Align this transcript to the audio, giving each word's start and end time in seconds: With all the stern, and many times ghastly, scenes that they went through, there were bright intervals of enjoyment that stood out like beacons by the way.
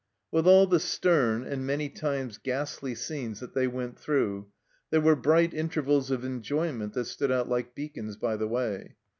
With 0.31 0.47
all 0.47 0.65
the 0.65 0.79
stern, 0.79 1.43
and 1.45 1.63
many 1.63 1.87
times 1.87 2.39
ghastly, 2.39 2.95
scenes 2.95 3.39
that 3.39 3.53
they 3.53 3.67
went 3.67 3.99
through, 3.99 4.47
there 4.89 4.99
were 4.99 5.15
bright 5.15 5.53
intervals 5.53 6.09
of 6.09 6.25
enjoyment 6.25 6.93
that 6.93 7.05
stood 7.05 7.31
out 7.31 7.47
like 7.47 7.75
beacons 7.75 8.17
by 8.17 8.35
the 8.37 8.47
way. 8.47 8.95